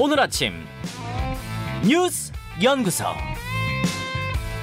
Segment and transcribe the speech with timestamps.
[0.00, 0.52] 오늘 아침
[1.84, 2.30] 뉴스
[2.62, 3.04] 연구소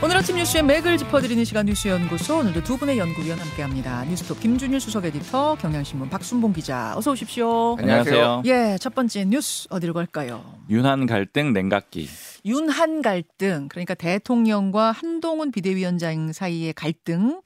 [0.01, 4.05] 오늘 아침 뉴스의 맥을 짚어드리는 시간 뉴스 연구소 오늘도 두 분의 연구위원 함께합니다.
[4.05, 7.75] 뉴스톱 김준일 수석 에디터, 경향신문 박순봉 기자, 어서 오십시오.
[7.77, 8.43] 안녕하세요.
[8.45, 10.41] 예, 첫 번째 뉴스 어디로 갈까요?
[10.69, 12.07] 윤한 갈등 냉각기.
[12.45, 17.41] 윤한 갈등, 그러니까 대통령과 한동훈 비대위원장 사이의 갈등.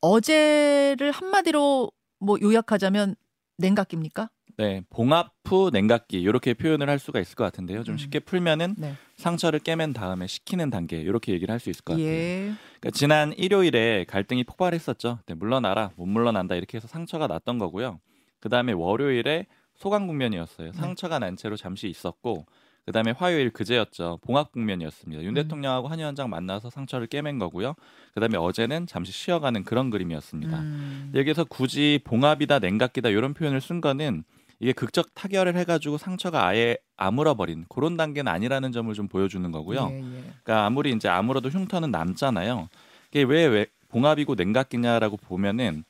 [0.00, 1.90] 어제를 한마디로
[2.20, 3.16] 뭐 요약하자면
[3.58, 4.30] 냉각기입니까?
[4.56, 7.82] 네, 봉합 후 냉각기 이렇게 표현을 할 수가 있을 것 같은데요.
[7.82, 7.98] 좀 음.
[7.98, 8.94] 쉽게 풀면은 네.
[9.16, 12.06] 상처를 깨맨 다음에 식히는 단계 이렇게 얘기를 할 수 있을 것 같아요.
[12.06, 12.52] 예.
[12.80, 15.20] 그러니까 지난 일요일에 갈등이 폭발했었죠.
[15.26, 18.00] 네, 물러나라, 못 물러난다 이렇게 해서 상처가 났던 거고요.
[18.40, 20.72] 그 다음에 월요일에 소강 국면이었어요.
[20.72, 20.78] 네.
[20.78, 22.46] 상처가 난 채로 잠시 있었고,
[22.84, 24.18] 그 다음에 화요일 그제였죠.
[24.22, 25.22] 봉합 국면이었습니다.
[25.22, 25.34] 윤 음.
[25.34, 27.74] 대통령하고 한 위원장 만나서 상처를 깨맨 거고요.
[28.12, 30.60] 그 다음에 어제는 잠시 쉬어가는 그런 그림이었습니다.
[30.60, 31.12] 음.
[31.14, 34.24] 여기서 굳이 봉합이다 냉각기다 이런 표현을 쓴 거는
[34.60, 39.88] 이게 극적 타결을 해가지고 상처가 아예 아물어버린 그런 단계는 아니라는 점을 좀 보여주는 거고요.
[39.92, 40.22] 예, 예.
[40.42, 42.68] 그러니까 아무리 이제 아물어도 흉터는 남잖아요.
[43.10, 45.84] 이게 왜, 왜 봉합이고 냉각기냐라고 보면은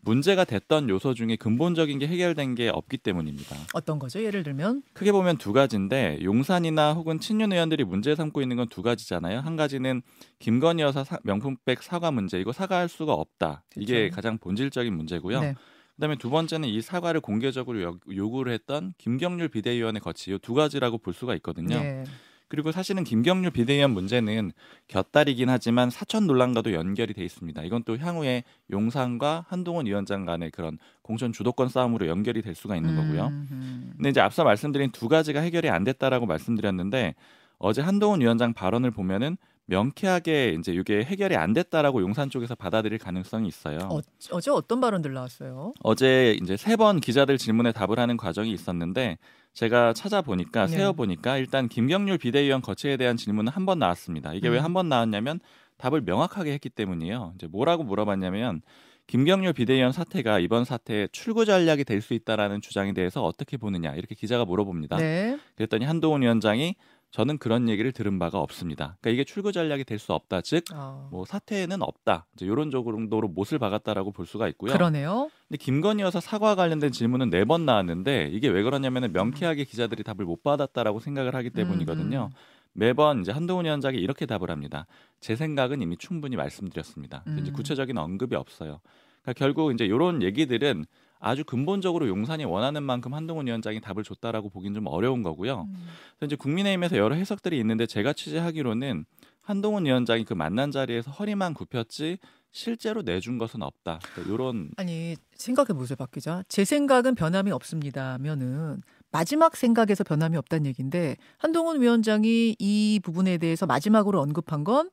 [0.00, 3.56] 문제가 됐던 요소 중에 근본적인 게 해결된 게 없기 때문입니다.
[3.74, 4.22] 어떤 거죠?
[4.22, 8.82] 예를 들면 크게 보면 두 가지인데 용산이나 혹은 친윤 의원들이 문제 삼고 있는 건 두
[8.82, 9.40] 가지잖아요.
[9.40, 10.02] 한 가지는
[10.38, 13.64] 김건희 여사 사- 명품백 사과 문제 이거 사과할 수가 없다.
[13.76, 14.14] 이게 그렇죠.
[14.14, 15.40] 가장 본질적인 문제고요.
[15.40, 15.54] 네.
[15.98, 20.98] 그다음에 두 번째는 이 사과를 공개적으로 요- 요구를 했던 김경률 비대위원의 거치 이 두 가지라고
[20.98, 21.74] 볼 수가 있거든요.
[21.76, 22.04] 예.
[22.46, 24.52] 그리고 사실은 김경률 비대위원 문제는
[24.86, 27.62] 곁다리긴 하지만 사천 논란과도 연결이 돼 있습니다.
[27.64, 32.96] 이건 또 향후에 용산과 한동훈 위원장 간의 그런 공천 주도권 싸움으로 연결이 될 수가 있는
[32.96, 33.26] 거고요.
[33.26, 33.92] 음, 음.
[33.96, 37.16] 근데 이제 앞서 말씀드린 두 가지가 해결이 안 됐다라고 말씀드렸는데
[37.58, 39.36] 어제 한동훈 위원장 발언을 보면은
[39.68, 43.78] 명쾌하게 이제 이게 해결이 안 됐다라고 용산 쪽에서 받아들일 가능성이 있어요.
[43.90, 44.00] 어,
[44.32, 45.72] 어제 어떤 발언들 나왔어요?
[45.82, 49.18] 어제 이제 세 번 기자들 질문에 답을 하는 과정이 있었는데
[49.52, 50.72] 제가 찾아보니까 네.
[50.76, 54.32] 세어 보니까 일단 김경률 비대위원 거치에 대한 질문은 한 번 나왔습니다.
[54.32, 54.64] 이게 왜 음.
[54.64, 55.40] 한번 나왔냐면
[55.76, 57.32] 답을 명확하게 했기 때문이에요.
[57.36, 58.62] 이제 뭐라고 물어봤냐면
[59.08, 64.14] 김경률 비대위원 사태가 이번 사태의 출구 전략이 될 수 있다라는 주장에 대해서 어떻게 보느냐 이렇게
[64.14, 64.96] 기자가 물어봅니다.
[64.98, 65.38] 네.
[65.56, 66.76] 그랬더니 한동훈 위원장이
[67.10, 68.96] 저는 그런 얘기를 들은 바가 없습니다.
[69.00, 70.42] 그러니까 이게 출구 전략이 될 수 없다.
[70.42, 72.26] 즉 어, 뭐 사태에는 없다.
[72.34, 74.72] 이제 이런 정도로 못을 박았다라고 볼 수가 있고요.
[74.72, 75.30] 그러네요.
[75.48, 80.24] 근데 김건희 여사 사과 관련된 질문은 네 번 나왔는데 이게 왜 그러냐면은 명쾌하게 기자들이 답을
[80.26, 82.28] 못 받았다라고 생각을 하기 때문이거든요.
[82.30, 82.36] 음,
[82.74, 84.86] 매번 이제 한동훈 위원장이 이렇게 답을 합니다.
[85.20, 87.24] 제 생각은 이미 충분히 말씀드렸습니다.
[87.26, 87.38] 음.
[87.40, 88.80] 이제 구체적인 언급이 없어요.
[89.22, 90.84] 그러니까 결국 이제 이런 얘기들은
[91.18, 95.62] 아주 근본적으로 용산이 원하는 만큼 한동훈 위원장이 답을 줬다라고 보긴 좀 어려운 거고요.
[95.68, 95.86] 음.
[96.16, 99.04] 그래서 이제 국민의힘에서 여러 해석들이 있는데 제가 취재하기로는
[99.40, 102.18] 한동훈 위원장이 그 만난 자리에서 허리만 굽혔지
[102.50, 103.98] 실제로 내준 것은 없다.
[104.26, 106.42] 이런 아니 생각해 보세요, 박 기자.
[106.48, 114.20] 제 생각은 변함이 없습니다면은 마지막 생각에서 변함이 없다는 얘기인데 한동훈 위원장이 이 부분에 대해서 마지막으로
[114.20, 114.90] 언급한 건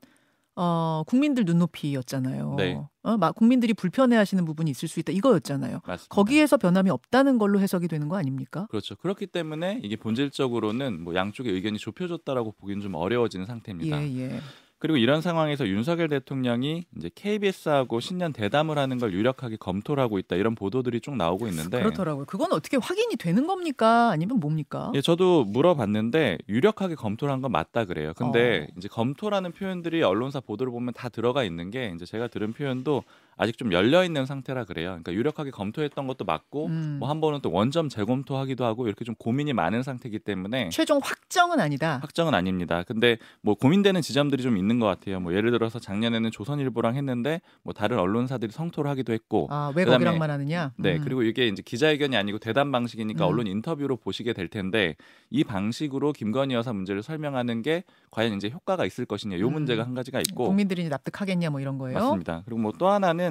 [0.56, 2.54] 어, 국민들 눈높이였잖아요.
[2.56, 2.80] 네.
[3.02, 5.80] 어, 막 국민들이 불편해하시는 부분이 있을 수 있다 이거였잖아요.
[5.86, 6.14] 맞습니다.
[6.14, 8.66] 거기에서 변함이 없다는 걸로 해석이 되는 거 아닙니까?
[8.70, 8.96] 그렇죠.
[8.96, 14.02] 그렇기 때문에 이게 본질적으로는 뭐 양쪽의 의견이 좁혀졌다라고 보기는 좀 어려워지는 상태입니다.
[14.02, 14.40] 예, 예.
[14.86, 20.36] 그리고 이런 상황에서 윤석열 대통령이 이제 KBS하고 신년 대담을 하는 걸 유력하게 검토를 하고 있다
[20.36, 22.24] 이런 보도들이 쭉 나오고 있는데 그렇더라고요.
[22.26, 24.10] 그건 어떻게 확인이 되는 겁니까?
[24.10, 24.92] 아니면 뭡니까?
[24.94, 28.12] 예, 저도 물어봤는데 유력하게 검토를 한 건 맞다 그래요.
[28.16, 28.74] 근데 어.
[28.78, 33.02] 이제 검토라는 표현들이 언론사 보도를 보면 다 들어가 있는 게 이제 제가 들은 표현도
[33.36, 34.88] 아직 좀 열려 있는 상태라 그래요.
[34.90, 36.96] 그러니까 유력하게 검토했던 것도 맞고 음.
[37.00, 41.98] 뭐한 번은 또 원점 재검토하기도 하고 이렇게 좀 고민이 많은 상태이기 때문에 최종 확정은 아니다.
[42.02, 42.82] 확정은 아닙니다.
[42.86, 45.20] 근데 뭐 고민되는 지점들이 좀 있는 것 같아요.
[45.20, 50.30] 뭐 예를 들어서 작년에는 조선일보랑 했는데 뭐 다른 언론사들이 성토를 하기도 했고 아, 왜 거기랑만
[50.30, 50.72] 하느냐?
[50.78, 51.00] 네, 음.
[51.02, 53.28] 그리고 이게 이제 기자회견이 아니고 대담 방식이니까 음.
[53.28, 54.96] 언론 인터뷰로 보시게 될 텐데
[55.30, 59.52] 이 방식으로 김건희 여사 문제를 설명하는 게 과연 이제 효과가 있을 것이냐 요 음.
[59.52, 61.98] 문제가 한 가지가 있고 국민들이 납득하겠냐 뭐 이런 거예요.
[61.98, 62.42] 맞습니다.
[62.46, 63.25] 그리고 뭐 또 하나는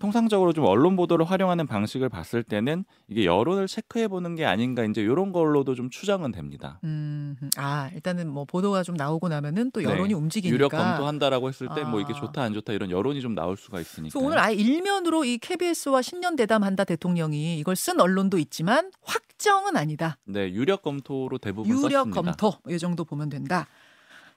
[0.00, 5.02] 통상적으로 좀 언론 보도를 활용하는 방식을 봤을 때는 이게 여론을 체크해 보는 게 아닌가 이제
[5.02, 6.80] 이런 걸로도 좀 추정은 됩니다.
[6.84, 10.14] 음, 아 일단은 뭐 보도가 좀 나오고 나면은 또 여론이 네.
[10.14, 10.54] 움직이니까.
[10.54, 12.16] 유력 검토한다라고 했을 때뭐 이게 아.
[12.16, 14.18] 좋다 안 좋다 이런 여론이 좀 나올 수가 있으니까.
[14.18, 20.16] 오늘 아예 일면으로 이 KBS와 신년 대담한다 대통령이 이걸 쓴 언론도 있지만 확정은 아니다.
[20.24, 22.22] 네, 유력 검토로 대부분 유력 썼습니다.
[22.22, 23.66] 검토 이 정도 보면 된다.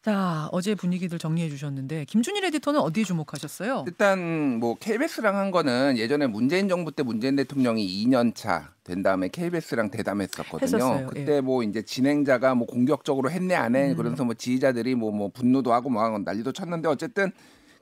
[0.04, 3.86] 자 어제 분위기들 정리해 주셨는데 김준일 에디터는 어디에 주목하셨어요?
[3.88, 9.30] 일단 뭐 KBS랑 한 거는 예전에 문재인 정부 때 문재인 대통령이 2년 차 된 다음에
[9.30, 10.62] KBS랑 대담했었거든요.
[10.62, 11.08] 했었어요.
[11.08, 13.92] 그때 뭐 이제 진행자가 뭐 공격적으로 했네 안 해.
[13.92, 13.96] 음.
[13.96, 17.32] 그러면서 뭐 지지자들이 뭐뭐 분노도 하고 뭐 하고 난리도 쳤는데 어쨌든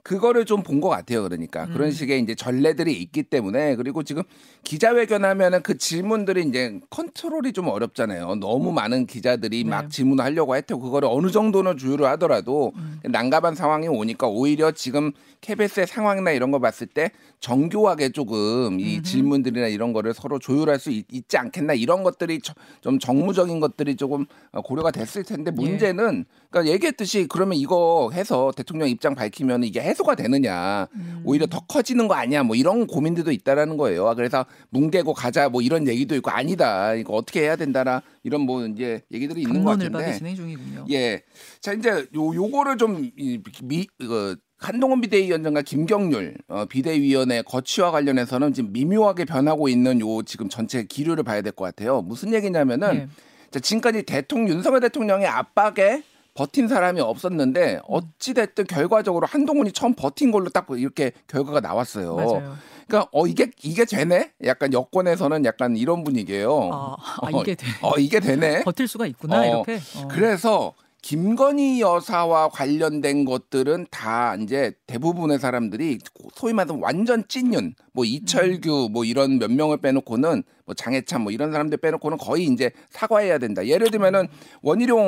[0.02, 1.22] 그거를 좀 본 것 같아요.
[1.22, 1.92] 그러니까 그런 음.
[1.92, 4.22] 식의 이제 전례들이 있기 때문에 그리고 지금
[4.64, 8.34] 기자회견하면은 그 질문들이 이제 컨트롤이 좀 어렵잖아요.
[8.36, 9.70] 너무 많은 기자들이 네.
[9.70, 12.98] 막 질문을 하려고 했고 그거를 어느 정도는 주의를 하더라도 음.
[13.04, 17.10] 난감한 상황이 오니까 오히려 지금 KBS의 상황이나 이런 거 봤을 때
[17.40, 19.02] 정교하게 조금 이 음흠.
[19.02, 23.96] 질문들이나 이런 거를 서로 조율할 수 있, 지 않겠나 이런 것들이 저- 좀 정무적인 것들이
[23.96, 25.60] 조금 어, 고려가 됐을 텐데 예.
[25.60, 31.22] 문제는 그러니까 얘기했듯이 그러면 이거 해서 대통령 입장 밝히면 이게 해소가 되느냐 음.
[31.24, 34.08] 오히려 더 커지는 거 아니야 뭐 이런 고민들도 있다라는 거예요.
[34.08, 38.66] 아, 그래서 뭉개고 가자 뭐 이런 얘기도 있고 아니다 이거 어떻게 해야 된다라 이런 뭐
[38.66, 40.86] 이제 얘기들이 있는 것 같은데 진행 중이군요.
[40.90, 41.22] 예.
[41.60, 49.68] 자, 이제 요 요거를 좀미그 한동훈 비대위원장과 김경률 어, 비대위원회 거취와 관련해서는 지금 미묘하게 변하고
[49.68, 52.00] 있는 요 지금 전체 기류를 봐야 될 것 같아요.
[52.02, 53.08] 무슨 얘기냐면은 예.
[53.50, 56.02] 자, 지금까지 대통령 윤석열 대통령의 압박에
[56.34, 62.14] 버틴 사람이 없었는데 어찌 됐든 결과적으로 한동훈이 처음 버틴 걸로 딱 이렇게 결과가 나왔어요.
[62.14, 62.56] 맞아요.
[62.86, 64.32] 그러니까 어 이게 이게 되네?
[64.44, 66.70] 약간 여권에서는 약간 이런 분위기예요.
[66.72, 67.66] 아, 아, 이게 돼.
[67.82, 68.64] 어 이게 되네.
[68.64, 69.80] 버틸 수가 있구나 어, 이렇게.
[69.96, 70.08] 어.
[70.08, 75.98] 그래서 김건희 여사와 관련된 것들은 다 이제 대부분의 사람들이
[76.36, 81.50] 소위 말하는 완전 찐윤, 뭐 이철규 뭐 이런 몇 명을 빼놓고는 뭐 장해찬 뭐 이런
[81.50, 83.66] 사람들 빼놓고는 거의 이제 사과해야 된다.
[83.66, 84.28] 예를 들면은
[84.62, 85.00] 원희룡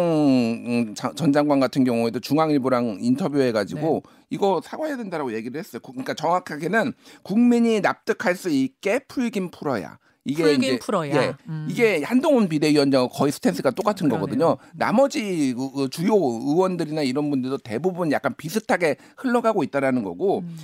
[0.66, 5.80] 음, 자- 전 장관 같은 경우에도 중앙일보랑 인터뷰해가지고 이거 사과해야 된다라고 얘기를 했어요.
[5.80, 6.92] 구- 그러니까 정확하게는
[7.22, 9.98] 국민이 납득할 수 있게 풀긴 풀어야.
[10.24, 11.14] 이게 이제 풀어야.
[11.14, 11.66] 예, 음.
[11.70, 14.20] 이게 한동훈 비대위원장과 거의 스탠스가 똑같은 그러네요.
[14.26, 14.56] 거거든요.
[14.74, 20.56] 나머지 그- 그 주요 의원들이나 이런 분들도 대부분 약간 비슷하게 흘러가고 있다라는 거고 음.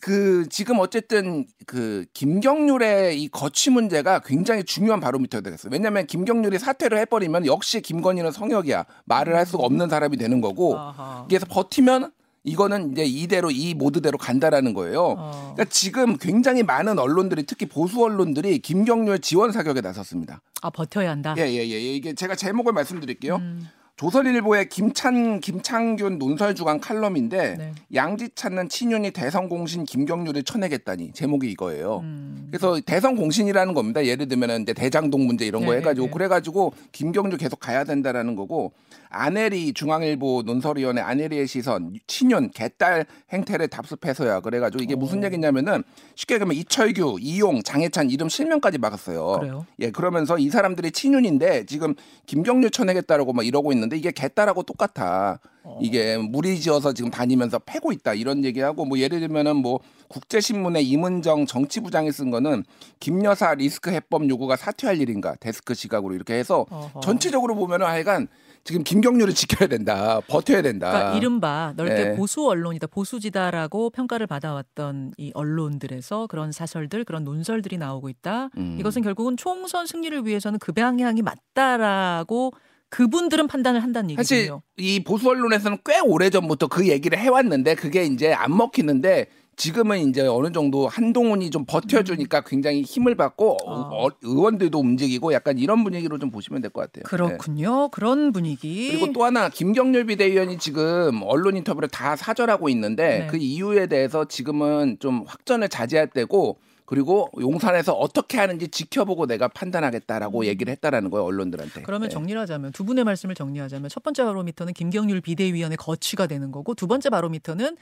[0.00, 5.70] 그 지금 어쨌든 그 김경률의 이 거취 문제가 굉장히 중요한 바로미터가 되겠어요.
[5.72, 11.24] 왜냐하면 김경률이 사퇴를 해버리면 역시 김건희는 성역이야 말을 할 수가 없는 사람이 되는 거고 아하.
[11.28, 12.10] 그래서 버티면
[12.44, 15.16] 이거는 이제 이대로 이 모드대로 간다라는 거예요.
[15.18, 15.52] 어.
[15.54, 20.42] 그러니까 지금 굉장히 많은 언론들이 특히 보수 언론들이 김경률 지원 사격에 나섰습니다.
[20.60, 21.34] 아 버텨야 한다.
[21.38, 21.80] 예, 예, 예.
[21.80, 23.36] 이게 제가 제목을 말씀드릴게요.
[23.36, 23.68] 음.
[23.96, 27.72] 조선일보의 김찬 김창균 논설 주간 칼럼인데 네.
[27.94, 32.00] 양지 찾는 친윤이 대선 공신 김경률을 쳐내겠다니 제목이 이거예요.
[32.02, 32.48] 음.
[32.50, 34.04] 그래서 대선 공신이라는 겁니다.
[34.04, 36.12] 예를 들면은 이제 대장동 문제 이런 거 네, 해가지고 네, 네.
[36.12, 38.72] 그래가지고 김경률 계속 가야 된다라는 거고
[39.10, 45.26] 아내리 중앙일보 논설위원회 아내리의 시선 친윤 개딸 행태를 답습해서야 그래가지고 이게 무슨 오.
[45.26, 45.84] 얘기냐면은
[46.16, 49.38] 쉽게 얘기하면 이철규, 이용, 장해찬 이름 실명까지 막았어요.
[49.38, 49.66] 그래요?
[49.78, 51.94] 예, 그러면서 이 사람들이 친윤인데 지금
[52.26, 55.38] 김경률 쳐내겠다라고 막 이러고 있는 데 이게 개딸하고 똑같아.
[55.64, 55.78] 어.
[55.80, 62.12] 이게 무리지어서 지금 다니면서 패고 있다 이런 얘기하고 뭐 예를 들면은 뭐 국제신문의 임은정 정치부장이
[62.12, 62.64] 쓴 거는
[63.00, 67.00] 김 여사 리스크 해법 요구가 사퇴할 일인가 데스크 시각으로 이렇게 해서 어허.
[67.00, 68.28] 전체적으로 보면은 하여간
[68.64, 70.90] 지금 김경률을 지켜야 된다 버텨야 된다.
[70.90, 72.14] 그러니까 이른바 넓게 예.
[72.14, 78.48] 보수 언론이다 보수지다라고 평가를 받아왔던 이 언론들에서 그런 사설들 그런 논설들이 나오고 있다.
[78.56, 78.76] 음.
[78.80, 82.52] 이것은 결국은 총선 승리를 위해서는 그 방향이 맞다라고
[82.94, 84.62] 그분들은 판단을 한다는 사실 얘기군요.
[84.76, 89.26] 이 보수 언론에서는 꽤 오래 전부터 그 얘기를 해왔는데 그게 이제 안 먹히는데
[89.56, 93.72] 지금은 이제 어느 정도 한동훈이 좀 버텨주니까 굉장히 힘을 받고 음.
[93.72, 93.88] 아.
[93.92, 97.02] 어, 의원들도 움직이고 약간 이런 분위기로 좀 보시면 될 것 같아요.
[97.02, 97.08] 네.
[97.08, 97.88] 그렇군요.
[97.88, 98.90] 그런 분위기.
[98.92, 103.26] 그리고 또 하나 김경률 비대위원이 지금 언론 인터뷰를 다 사절하고 있는데 네.
[103.26, 110.46] 그 이유에 대해서 지금은 좀 확전을 자제할 때고 그리고 용산에서 어떻게 하는지 지켜보고 내가 판단하겠다라고
[110.46, 111.80] 얘기를 했다라는 거예요 언론들한테.
[111.80, 111.82] 음.
[111.84, 112.12] 그러면 네.
[112.12, 116.86] 정리를 하자면 두 분의 말씀을 정리하자면 첫 번째 바로미터는 김경률 비대위원의 거취가 되는 거고 두
[116.86, 117.76] 번째 바로미터는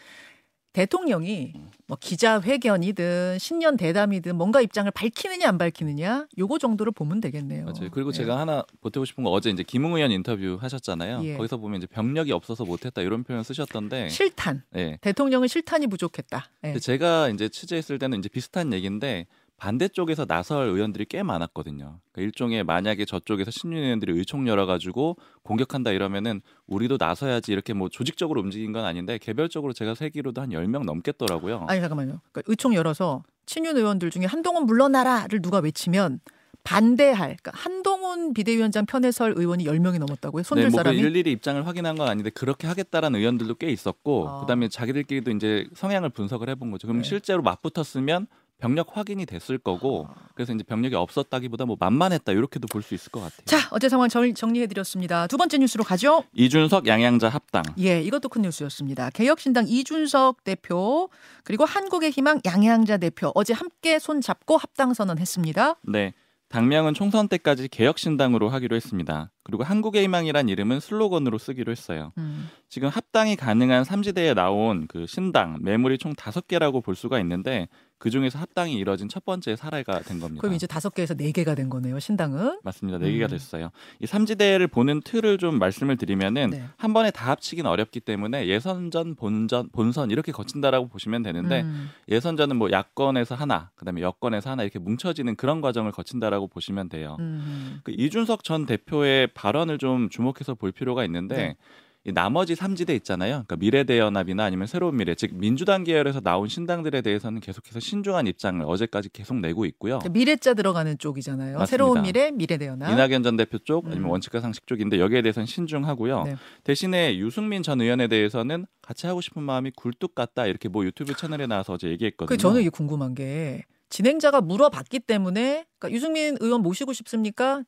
[0.72, 1.54] 대통령이
[1.86, 7.64] 뭐 기자회견이든 신년 대담이든 뭔가 입장을 밝히느냐 안 밝히느냐 요거 정도를 보면 되겠네요.
[7.64, 7.90] 맞아요.
[7.90, 8.12] 그리고 예.
[8.14, 11.20] 제가 하나 보태고 싶은 거 어제 이제 김웅 의원 인터뷰 하셨잖아요.
[11.24, 11.36] 예.
[11.36, 14.08] 거기서 보면 이제 병력이 없어서 못했다 이런 표현 쓰셨던데.
[14.08, 14.98] 실탄 예.
[15.02, 16.50] 대통령은 실탄이 부족했다.
[16.64, 16.78] 예.
[16.78, 19.26] 제가 이제 취재했을 때는 이제 비슷한 얘기인데
[19.62, 22.00] 반대쪽에서 나설 의원들이 꽤 많았거든요.
[22.10, 28.40] 그러니까 일종의 만약에 저쪽에서 신윤 의원들이 의총 열어가지고 공격한다 이러면은 우리도 나서야지 이렇게 뭐 조직적으로
[28.40, 31.66] 움직인 건 아닌데 개별적으로 제가 세기로도 한 10명 넘겠더라고요.
[31.68, 32.18] 아니 잠깐만요.
[32.32, 36.18] 그러니까 의총 열어서 친윤 의원들 중에 한동훈 물러나라를 누가 외치면
[36.64, 40.42] 반대할 그러니까 한동훈 비대위원장 편에 설 의원이 10명이 넘었다고요.
[40.42, 44.40] 손들 네, 뭐 사람이 일일이 입장을 확인한 건 아닌데 그렇게 하겠다라는 의원들도 꽤 있었고 아.
[44.40, 46.88] 그다음에 자기들끼리도 이제 성향을 분석을 해본 거죠.
[46.88, 47.08] 그럼 네.
[47.08, 48.26] 실제로 맞붙었으면
[48.62, 50.14] 병력 확인이 됐을 거고 아.
[50.36, 53.44] 그래서 이제 병력이 없었다기보다 뭐 만만했다 이렇게도 볼 수 있을 것 같아요.
[53.44, 55.26] 자 어제 상황 정, 정리해 드렸습니다.
[55.26, 56.22] 두 번째 뉴스로 가죠.
[56.32, 57.64] 이준석 양양자 합당.
[57.80, 59.10] 예, 이것도 큰 뉴스였습니다.
[59.10, 61.08] 개혁신당 이준석 대표
[61.42, 65.76] 그리고 한국의 희망 양양자 대표 어제 함께 손 잡고 합당 선언했습니다.
[65.88, 66.12] 네.
[66.48, 69.30] 당명은 총선 때까지 개혁신당으로 하기로 했습니다.
[69.44, 72.12] 그리고 한국의 희망이란 이름은 슬로건으로 쓰기로 했어요.
[72.18, 72.48] 음.
[72.68, 77.68] 지금 합당이 가능한 삼지대에 나온 그 신당 매물이 총 다섯 개라고 볼 수가 있는데
[78.02, 80.40] 그 중에서 합당이 이뤄진 첫 번째 사례가 된 겁니다.
[80.40, 82.00] 그럼 이제 다섯 개에서 네 개가 된 거네요.
[82.00, 82.58] 신당은.
[82.64, 82.98] 맞습니다.
[82.98, 83.30] 네 개가 음.
[83.30, 83.70] 됐어요.
[84.00, 86.64] 이 삼지대를 보는 틀을 좀 말씀을 드리면은 네.
[86.76, 91.90] 한 번에 다 합치긴 어렵기 때문에 예선전, 본전, 본선 이렇게 거친다라고 보시면 되는데 음.
[92.08, 97.16] 예선전은 뭐 야권에서 하나, 그다음에 여권에서 하나 이렇게 뭉쳐지는 그런 과정을 거친다라고 보시면 돼요.
[97.20, 97.78] 음.
[97.84, 101.56] 그 이준석 전 대표의 발언을 좀 주목해서 볼 필요가 있는데 네.
[102.04, 103.44] 이 나머지 삼지대 있잖아요.
[103.46, 109.10] 그러니까 미래대연합이나 아니면 새로운 미래, 즉 민주당 계열에서 나온 신당들에 대해서는 계속해서 신중한 입장을 어제까지
[109.12, 110.00] 계속 내고 있고요.
[110.10, 111.58] 미래자 들어가는 쪽이잖아요.
[111.58, 111.66] 맞습니다.
[111.66, 112.92] 새로운 미래, 미래대연합.
[112.92, 114.10] 이낙연 전 대표 쪽 아니면 음.
[114.10, 116.24] 원칙과 상식 쪽인데 여기에 대해서는 신중하고요.
[116.24, 116.36] 네.
[116.64, 121.46] 대신에 유승민 전 의원에 대해서는 같이 하고 싶은 마음이 굴뚝 같다 이렇게 뭐 유튜브 채널에
[121.46, 122.36] 나와서 어제 얘기했거든요.
[122.36, 127.62] 그 저는 이게 궁금한 게 진행자가 물어봤기 때문에 그러니까 유승민 의원 모시고 싶습니까?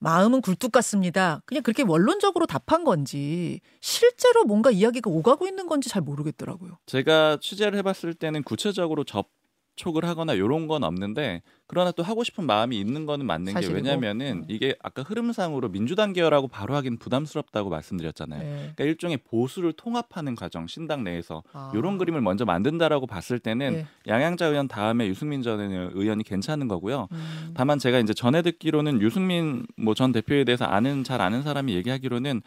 [0.00, 1.42] 마음은 굴뚝 같습니다.
[1.46, 6.78] 그냥 그렇게 원론적으로 답한 건지 실제로 뭔가 이야기가 오가고 있는 건지 잘 모르겠더라고요.
[6.86, 9.28] 제가 취재를 해봤을 때는 구체적으로 접
[9.76, 13.54] 촉을 하거나 이런 건 없는데 그러나 또 하고 싶은 마음이 있는 거는 맞는.
[13.54, 14.44] 게 왜냐면은 음.
[14.48, 18.40] 이게 아까 흐름상으로 민주당 계열하고 바로 하긴 부담스럽다고 말씀드렸잖아요.
[18.40, 18.56] 네.
[18.56, 21.72] 그러니까 일종의 보수를 통합하는 과정 신당 내에서 아.
[21.74, 23.86] 이런 그림을 먼저 만든다라고 봤을 때는 네.
[24.06, 27.08] 양양자 의원 다음에 유승민 전 의원이 괜찮은 거고요.
[27.10, 27.50] 음.
[27.54, 32.42] 다만 제가 이제 전해 듣기로는 유승민 뭐 전 대표에 대해서 아는 잘 아는 사람이 얘기하기로는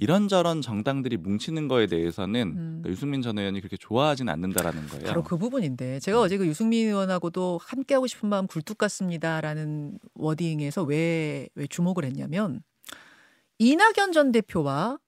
[0.00, 2.54] 이런저런 정당들이 뭉치는 거에 대해서는 음.
[2.56, 5.04] 그러니까 유승민 전 의원이 그렇게 좋아하진 않는다라는 거예요.
[5.04, 10.84] 바로 그 부분인데 제가 어제 그 유승민 의원하고도 함께 하고 싶은 마음 굴뚝 같습니다라는 워딩에서
[10.84, 12.62] 왜, 왜 주목을 했냐면
[13.58, 14.98] 이낙연 전 대표와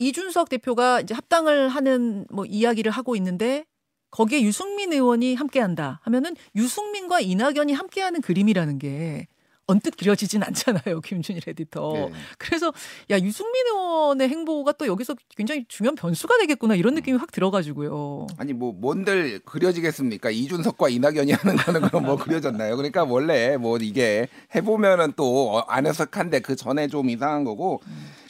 [0.00, 3.64] 이준석 대표가 이제 합당을 하는 뭐 이야기를 하고 있는데
[4.10, 9.28] 거기에 유승민 의원이 함께한다 하면은 유승민과 이낙연이 함께하는 그림이라는 게
[9.66, 11.92] 언뜻 그려지진 않잖아요 김준일 에디터.
[11.92, 12.12] 네.
[12.38, 12.72] 그래서
[13.10, 18.26] 야 유승민 의원의 행보가 또 여기서 굉장히 중요한 변수가 되겠구나 이런 느낌이 확 들어가지고요.
[18.38, 20.30] 아니 뭐 뭔들 그려지겠습니까?
[20.30, 22.76] 이준석과 이낙연이 하는 거는 그럼 뭐 그려졌나요?
[22.76, 27.80] 그러니까 원래 뭐 이게 해보면은 또 어, 안해석한데 그 전에 좀 이상한 거고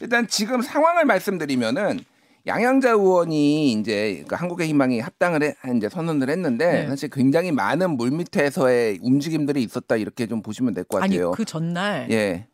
[0.01, 2.01] 일단 지금 상황을 말씀드리면은
[2.47, 6.89] 양양자 의원이 이제 그 한국의 희망이 합당을 해, 이제 선언을 했는데 네.
[6.89, 11.31] 사실 굉장히 많은 물 밑에서의 움직임들이 있었다 이렇게 좀 보시면 될것 아니 같아요.
[11.33, 12.49] 그 전날 예.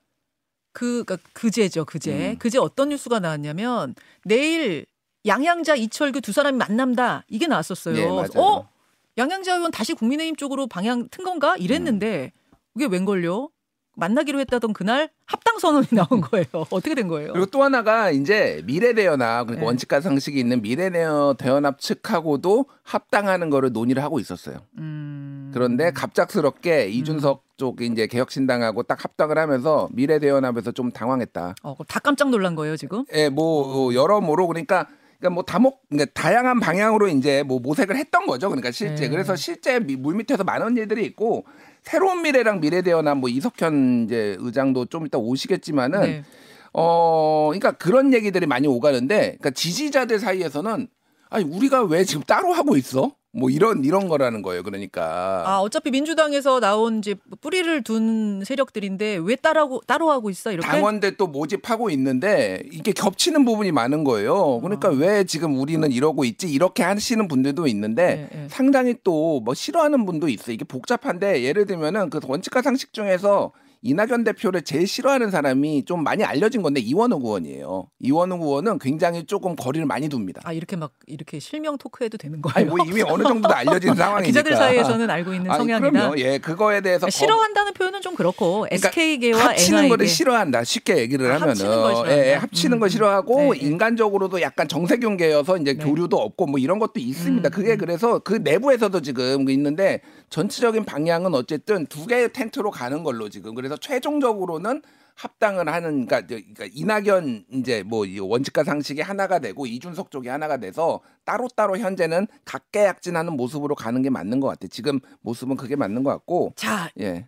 [0.73, 2.38] 그 그러니까 그제죠 그제 음.
[2.38, 4.85] 그제 어떤 뉴스가 나왔냐면 내일
[5.26, 7.97] 양양자 이철규 두 사람이 만난다 이게 나왔었어요.
[7.97, 8.28] 예, 맞아요.
[8.37, 8.68] 어
[9.16, 12.33] 양양자 의원 다시 국민의힘 쪽으로 방향 튼 건가 이랬는데
[12.75, 13.50] 그게 웬걸요?
[13.99, 16.47] 만나기로 했다던 그날 합당 선언이 나온 거예요.
[16.71, 17.33] 어떻게 된 거예요?
[17.33, 19.67] 그리고 또 하나가 이제 미래대연합 그러니까 네.
[19.67, 24.59] 원칙과 상식이 있는 미래대연합 측하고도 합당하는 거를 논의를 하고 있었어요.
[24.78, 25.50] 음.
[25.52, 31.57] 그런데 갑작스럽게 이준석 쪽 이제 개혁신당하고 딱 합당을 하면서 미래대연합에서 좀 당황했다.
[31.62, 33.05] 어, 그럼 다 깜짝 놀란 거예요 지금?
[33.12, 34.87] 예, 뭐 어, 여러모로 그러니까
[35.19, 38.49] 그러니까 뭐 다목 그러니까 다양한 방향으로 이제 뭐 모색을 했던 거죠.
[38.49, 39.09] 그러니까 실제 네.
[39.09, 41.45] 그래서 실제 미- 물 밑에서 많은 일들이 있고
[41.83, 46.25] 새로운 미래랑 미래대연합 뭐 이석현 이제 의장도 좀 이따 오시겠지만은 네.
[46.73, 50.87] 어, 그러니까 그런 얘기들이 많이 오가는데, 그러니까 지지자들 사이에서는
[51.31, 53.15] 아니 우리가 왜 지금 따로 하고 있어?
[53.38, 54.62] 뭐 이런 이런 거라는 거예요.
[54.62, 60.66] 그러니까 아 어차피 민주당에서 나온 이제 뿌리를 둔 세력들인데 왜 따라고 따로 하고 있어 이렇게?
[60.66, 64.61] 당원들 또 모집하고 있는데 이게 겹치는 부분이 많은 거예요.
[64.61, 64.92] 그러니까 아.
[64.92, 66.49] 왜 지금 우리는 이러고 있지?
[66.50, 68.47] 이렇게 하시는 분들도 있는데 네, 네.
[68.49, 70.50] 상당히 또 뭐 싫어하는 분도 있어.
[70.50, 76.02] 요 이게 복잡한데 예를 들면은 그 원칙과 상식 중에서 이낙연 대표를 제일 싫어하는 사람이 좀
[76.02, 77.88] 많이 알려진 건데 이원우 의원이에요.
[78.00, 80.40] 이원우 의원은 굉장히 조금 거리를 많이 둡니다.
[80.44, 82.54] 아 이렇게 막 이렇게 실명 토크해도 되는 거예요?
[82.54, 84.26] 아니 뭐 이미 어느 정도 알려진 상황이니까.
[84.26, 85.90] 기자들 사이에서는 알고 있는 아니, 성향이다.
[85.90, 86.18] 그럼요.
[86.18, 90.64] 예, 그거에 대해서 그러니까 싫어한다는 표현은 좀 그렇고 SK계와 합치는 NI계 거를 싫어한다.
[90.64, 92.16] 쉽게 얘기를 아, 하면은 합치는 걸 싫어한다.
[92.16, 92.88] 예, 예, 합치는 음, 거 음.
[92.88, 93.66] 싫어하고 네, 네.
[93.66, 95.85] 인간적으로도 약간 정세균계여서 이제 네.
[95.85, 97.49] 교류도 없고 뭐 이런 것도 있습니다.
[97.49, 97.78] 음, 그게 음.
[97.78, 103.68] 그래서 그 내부에서도 지금 있는데 전체적인 방향은 어쨌든 두 개의 텐트로 가는 걸로 지금 그래서
[103.77, 104.83] 최종적으로는
[105.15, 110.59] 합당을 하는 그러니까, 저- 그러니까 이낙연 이제 뭐이 원칙과 상식이 하나가 되고 이준석 쪽이 하나가
[110.59, 114.69] 돼서 따로따로 현재는 각계약진하는 모습으로 가는 게 맞는 것 같아.
[114.69, 117.27] 지금 모습은 그게 맞는 것 같고 자 예.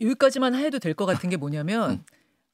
[0.00, 2.04] 여기까지만 해도 될 것 같은 게 뭐냐면 음.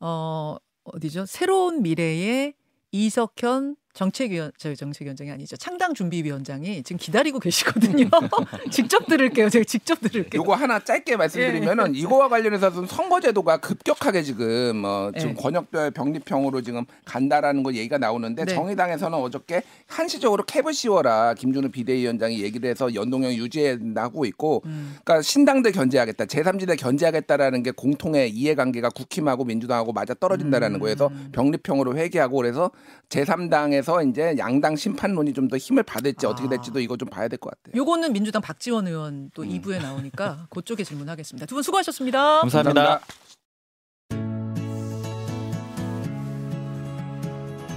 [0.00, 1.26] 어 어디죠?
[1.26, 2.54] 새로운 미래의
[2.92, 8.08] 이석현 정책위원 저희 정책위원장이 아니죠 창당 준비위원장이 지금 기다리고 계시거든요.
[8.70, 9.48] 직접 들을게요.
[9.48, 10.40] 제가 직접 들을게요.
[10.40, 15.42] 요거 하나 짧게 말씀드리면은 이거와 관련해서 는 선거제도가 급격하게 지금 어 지금 네.
[15.42, 18.54] 권역별 병립형으로 지금 간다라는 거 얘기가 나오는데 네.
[18.54, 24.96] 정의당에서는 어저께 한시적으로 캡을 씌워라 김준우 비대위원장이 얘기를 해서 연동형 유지하고 있고 음.
[25.04, 30.80] 그러니까 신당들 견제하겠다 제3지대 견제하겠다라는 게 공통의 이해관계가 국힘하고 민주당하고 맞아 떨어진다라는 음.
[30.80, 32.70] 거에서 병립형으로 회귀하고 그래서
[33.08, 36.30] 제3당에서 이제 양당 심판론이 좀 더 힘을 받을지 아.
[36.30, 37.80] 어떻게 될지도 이거 좀 봐야 될 것 같아요.
[37.80, 39.48] 요거는 민주당 박지원 의원 또 음.
[39.48, 41.46] 2부에 나오니까 그쪽에 질문하겠습니다.
[41.46, 42.40] 두 분 수고하셨습니다.
[42.40, 43.00] 감사합니다.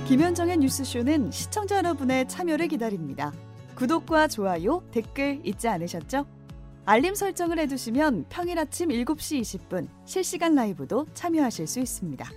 [0.07, 3.31] 김현정의 뉴스쇼는 시청자 여러분의 참여를 기다립니다.
[3.75, 6.25] 구독과 좋아요, 댓글 잊지 않으셨죠?
[6.83, 12.29] 알림 설정을 해두시면 평일 아침 7시 20분 실시간 라이브도 참여하실 수 있습니다.